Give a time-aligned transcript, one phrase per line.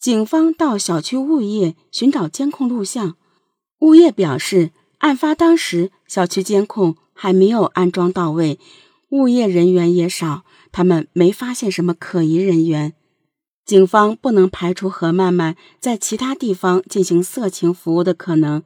[0.00, 3.18] 警方到小区物业寻找监控录像，
[3.80, 8.58] 物业表示，案发当时小区监控还没有安装到位，
[9.10, 12.94] 物业人员也少，他们没发现什么可疑人员。
[13.66, 18.62] 警方不能排除何曼曼在其他地方进行色情服务的可能。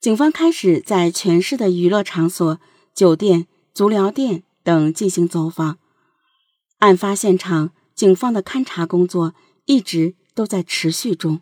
[0.00, 2.60] 警方开始在全市的娱乐场所、
[2.94, 5.78] 酒店、足疗店等进行走访。
[6.78, 9.34] 案发现场，警方的勘查工作
[9.66, 11.40] 一直都在持续中。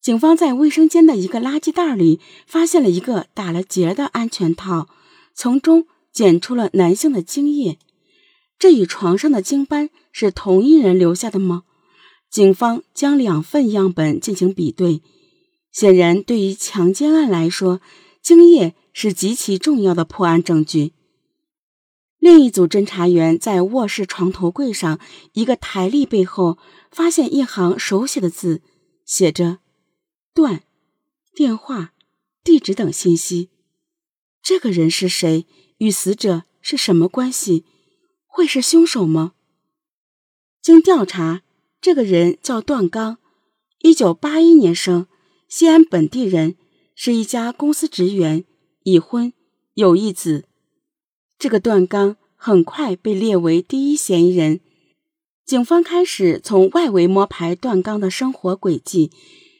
[0.00, 4.88] 警方在卫生间的一个垃圾袋里发现了一个打了结的安全套，
[5.34, 7.78] 从中检出了男性的精液。
[8.58, 11.64] 这与床上的精斑是同一人留下的吗？
[12.30, 15.02] 警方将两份样本进行比对，
[15.70, 17.80] 显然，对于强奸案来说，
[18.22, 20.92] 精液是极其重要的破案证据。
[22.22, 25.00] 另一组侦查员在卧室床头柜上
[25.32, 26.56] 一个台历背后
[26.92, 28.62] 发现一行手写的字，
[29.04, 29.58] 写着
[30.32, 30.62] “段”，
[31.34, 31.94] 电话、
[32.44, 33.50] 地址等信息。
[34.40, 35.46] 这个人是谁？
[35.78, 37.64] 与死者是什么关系？
[38.28, 39.32] 会是凶手吗？
[40.62, 41.42] 经调查，
[41.80, 43.18] 这个人叫段刚，
[43.80, 45.08] 一九八一年生，
[45.48, 46.54] 西安本地人，
[46.94, 48.44] 是一家公司职员，
[48.84, 49.32] 已婚，
[49.74, 50.44] 有一子。
[51.42, 54.60] 这个段刚很快被列为第一嫌疑人。
[55.44, 59.10] 警方开始从外围摸排段刚的生活轨迹，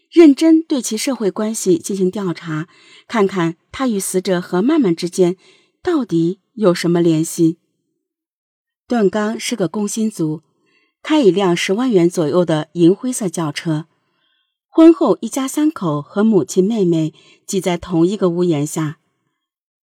[0.08, 2.68] 认真对其社会关系进行调查，
[3.08, 5.36] 看看他与死者何曼曼之间
[5.82, 7.58] 到底有什么联系。
[8.86, 10.42] 段刚是个工薪族，
[11.02, 13.86] 开一辆十万元左右的银灰色轿车。
[14.68, 17.12] 婚后，一家三口和母亲、妹妹
[17.44, 18.98] 挤在同一个屋檐下。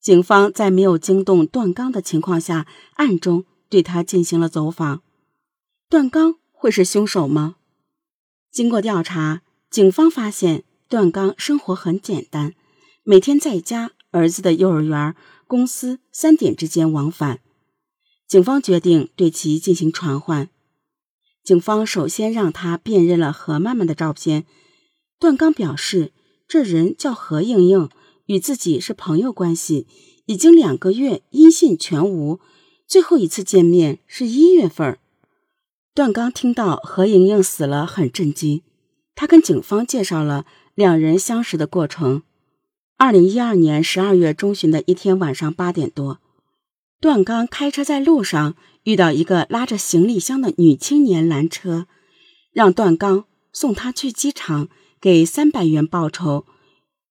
[0.10, 2.66] 警方在没有惊动段刚的情况下，
[2.96, 5.04] 暗中对他进行了走访。
[5.88, 7.58] 段刚会是凶手吗？
[8.52, 12.56] 经过调查，警方发现段刚生活很简单，
[13.04, 17.42] 每天在家、儿子的幼儿园、公司三点之间往返。
[18.28, 20.50] 警方决定对其进行传唤。
[21.44, 24.48] 警方首先让他辨认了何曼曼的照片。
[25.20, 26.12] 段刚表示，
[26.48, 27.88] 这人叫何莹莹，
[28.26, 29.86] 与自己是朋友关系，
[30.30, 32.40] 已经两个月音信全无。
[32.88, 35.00] 最后一次见面是一月份。
[35.96, 38.62] 段刚听到何莹莹死了，很震惊。
[39.16, 40.46] 他跟警方介绍了
[40.76, 42.22] 两人相识的过程。
[42.96, 46.20] 二零一二年十二月中旬的一天晚上八点多。
[47.02, 51.88] 段刚开车在路上遇到一个拉着行李箱的女青年拦车，
[52.54, 54.70] 让段刚送她去机场，
[55.02, 56.46] 给三百元报酬。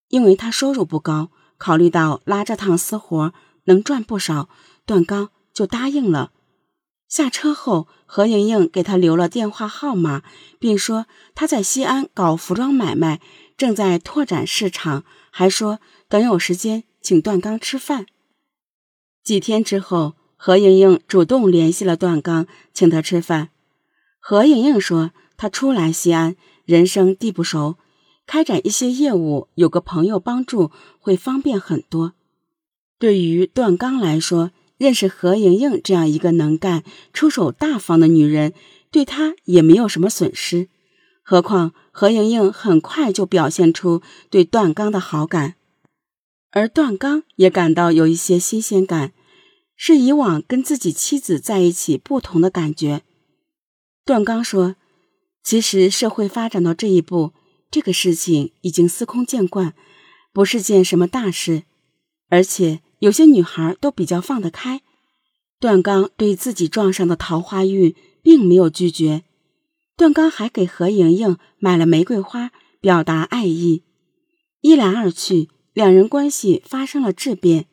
[0.09, 4.49] 因为他收入不高，考虑到拉这趟私活能赚不少，
[4.87, 6.33] 段刚就答应了。
[7.09, 10.23] 下车后，何莹莹给他留了电话号码，
[10.59, 13.21] 并说他在西安搞服装买卖，
[13.57, 18.07] 正在拓展市场，还说等有时间请段刚吃饭。
[19.25, 23.51] 几天之后，何莹莹主动联系了段刚，请他吃饭。
[24.21, 26.37] 何莹莹说：“她初来西安，
[26.67, 27.77] 人生地不熟，
[28.29, 32.13] 开展一些业务有个朋友帮助会方便很多。”
[33.01, 38.53] 对于段刚来说，认识何莹莹这样一个能干、出手大方的女人，
[38.93, 40.69] 对他也没有什么损失。
[41.23, 45.57] 何况何莹莹很快就表现出对段刚的好感，
[46.51, 49.13] 而段刚也感到有一些新鲜感。
[49.81, 53.03] 是以往跟自己妻子在一起不同的感觉。
[54.05, 54.75] 段刚说
[55.45, 57.33] ：“其实社会发展到这一步，
[57.71, 59.75] 这个事情已经司空见惯，
[60.33, 61.65] 不是件什么大事。
[62.31, 64.83] 而且有些女孩都比较放得开。”
[65.61, 69.25] 段刚对自己撞上的桃花运并没有拒绝。
[69.97, 73.83] 段刚还给何莹莹买了玫瑰花，表达爱意。
[74.61, 77.67] 一来二去，两人关系发生了质变。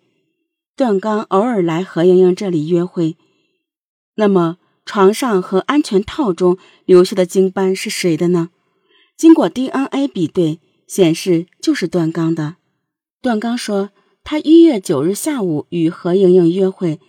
[0.75, 3.17] 段刚偶尔来何莹莹这里约会，
[4.15, 8.49] 那么床上和安全套中留下的精斑是谁的呢？
[9.17, 12.55] 经过 DNA 比对，显示就是段刚的。
[13.21, 13.91] 段刚说，
[14.23, 16.99] 他一月九日下午与何莹莹约会，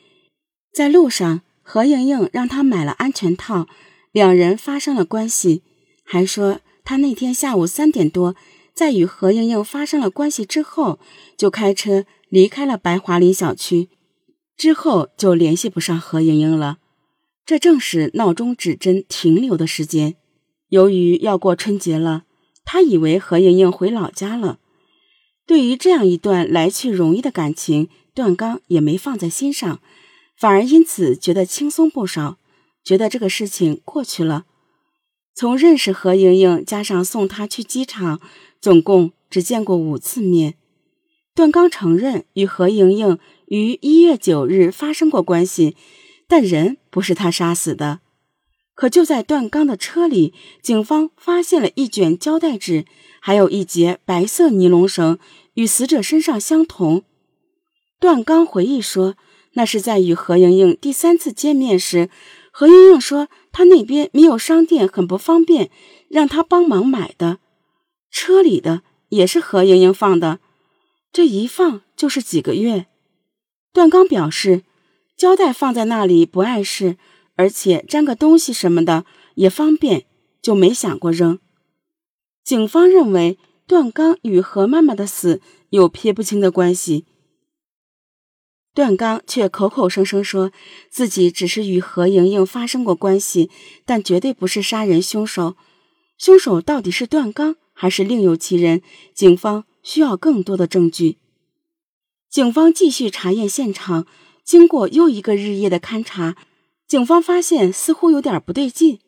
[0.73, 3.67] 在路上，何莹莹让他买了安全套，
[4.13, 5.63] 两人发生了关系，
[6.05, 8.37] 还说他那天下午三点多，
[8.75, 10.99] 在与何莹莹发生了关系之后，
[11.37, 12.05] 就开车。
[12.29, 13.89] 离开了白桦林小区
[14.57, 16.79] 之后，就联系不上何莹莹了。
[17.47, 20.17] 这正是闹钟指针停留的时间。
[20.69, 22.25] 由于要过春节了，
[22.65, 24.59] 他以为何莹莹回老家了。
[25.47, 29.81] 对于这样一段来去容易的感情，段刚也没放在心上，
[30.37, 32.39] 反而因此觉得轻松不少，
[32.85, 34.45] 觉得这个事情过去了。
[35.35, 38.21] 从认识何莹莹加上送她去机场，
[38.61, 40.55] 总共只见过五次面。
[41.35, 45.77] 段刚承认与何莹莹于一月九日发生过关系，
[46.27, 48.01] 但人不是他杀死的。
[48.77, 52.85] 可就在段刚的车里，警方发现了一卷胶带纸，
[53.21, 55.19] 还有一节白色尼龙绳，
[55.55, 57.03] 与死者身上相同。
[57.99, 59.15] 段刚回忆说，
[59.55, 62.11] 那是在与何莹莹第三次见面时，
[62.53, 65.71] 何莹莹说她那边没有商店，很不方便，
[66.11, 67.39] 让他帮忙买的。
[68.11, 70.41] 车里的也是何莹莹放的，
[71.11, 72.85] 这一放就是几个月。
[73.73, 74.65] 段刚表示，
[75.17, 76.99] 胶带放在那里不碍事。
[77.37, 79.07] 而且粘个东西什么的
[79.37, 80.05] 也方便，
[80.43, 81.39] 就没想过扔。
[82.43, 85.41] 警方认为段刚与何妈妈的死
[85.71, 87.05] 有撇不清的关系。
[88.75, 90.53] 段刚却口口声声说
[90.91, 93.51] 自己只是与何莹莹发生过关系，
[93.85, 95.57] 但绝对不是杀人凶手。
[96.19, 98.83] 凶手到底是段刚还是另有其人？
[99.15, 101.17] 警方需要更多的证据。
[102.29, 104.07] 警方继续查验现场，
[104.45, 106.37] 经过又一个日夜的勘查。
[106.89, 109.01] 警方发现似乎有点不对劲。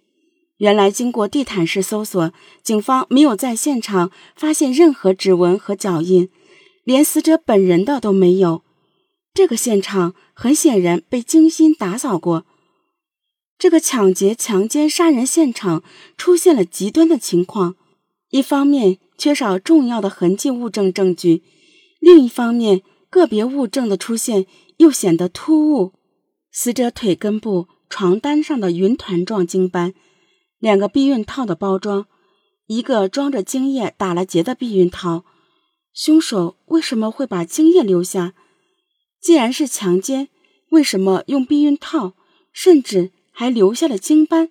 [0.57, 2.33] 原来，经过地毯式搜索，
[2.65, 6.29] 警方没有在现场发现任何指纹和脚印，
[6.83, 8.65] 连死者本人的都没有。
[9.33, 12.45] 这个现场很显然被精心打扫过。
[13.57, 15.85] 这个抢劫、强奸、杀人现场
[16.17, 17.77] 出现了极端的情况：
[18.31, 21.45] 一方面缺少重要的痕迹物证证据，
[22.01, 24.47] 另一方面个别物证的出现
[24.79, 25.93] 又显得突兀。
[26.51, 29.95] 死者腿根部床单上的云团状精斑，
[30.59, 32.07] 两个避孕套的包装，
[32.67, 35.25] 一个装着精液打了结的避孕套。
[35.93, 38.35] 凶手为什么会把精液留下？
[39.21, 40.29] 既然是强奸，
[40.71, 42.15] 为什么用避孕套，
[42.53, 44.51] 甚至还留下了精斑？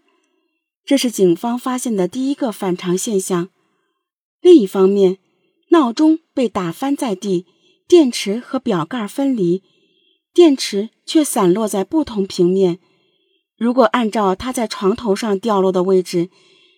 [0.85, 3.49] 这是警方发现的第一个反常现象。
[4.41, 5.17] 另一方面，
[5.69, 7.45] 闹钟被打翻在地，
[7.87, 9.63] 电池和表盖分离。
[10.37, 12.77] 电池却散落在不同平面。
[13.57, 16.29] 如果按照它在床头上掉落的位置，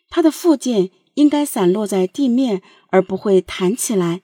[0.09, 4.21] 它的附件应该散落在地面，而不会弹起来。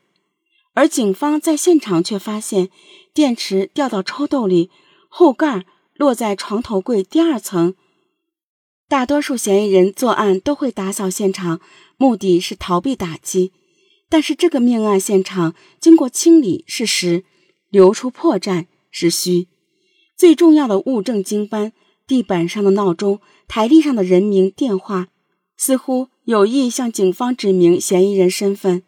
[0.73, 2.69] 而警方在现场却发现，
[3.13, 4.69] 电池掉到抽屉里，
[5.09, 5.65] 后盖
[5.95, 7.75] 落在床头柜第二层。
[8.87, 11.59] 大多数嫌疑人作案都会打扫现场，
[11.97, 13.51] 目的是逃避打击。
[14.07, 17.25] 但是这个命案现场经过清理事实，
[17.69, 18.67] 留出破绽。
[18.97, 19.49] 是虚，
[20.15, 21.73] 最重要的物证经斑，
[22.07, 25.09] 地板上的闹钟，台历上的人名电话，
[25.57, 28.83] 似乎有意向警方指明嫌疑人身份。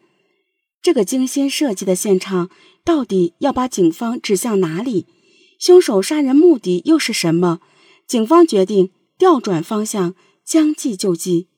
[0.80, 2.48] 这个精心设计的现场，
[2.82, 5.04] 到底要把警方指向哪里？
[5.58, 7.60] 凶手杀人目的又是什么？
[8.06, 11.48] 警方决定调转方向，将计就计。